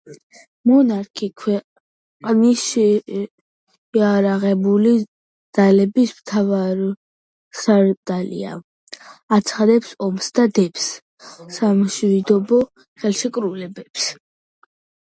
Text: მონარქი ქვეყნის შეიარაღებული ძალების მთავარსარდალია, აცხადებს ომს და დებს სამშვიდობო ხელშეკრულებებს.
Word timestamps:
მონარქი 0.69 1.27
ქვეყნის 1.41 2.63
შეიარაღებული 2.69 4.93
ძალების 5.59 6.13
მთავარსარდალია, 6.21 8.55
აცხადებს 9.39 9.93
ომს 10.09 10.31
და 10.41 10.47
დებს 10.61 10.89
სამშვიდობო 11.59 12.63
ხელშეკრულებებს. 13.05 14.09